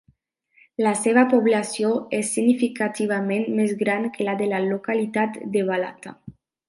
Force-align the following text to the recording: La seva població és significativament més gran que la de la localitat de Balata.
La 0.85 0.93
seva 1.01 1.25
població 1.33 1.91
és 2.19 2.31
significativament 2.37 3.45
més 3.61 3.75
gran 3.83 4.09
que 4.17 4.27
la 4.31 4.35
de 4.41 4.49
la 4.55 4.63
localitat 4.71 5.39
de 5.59 5.65
Balata. 5.69 6.17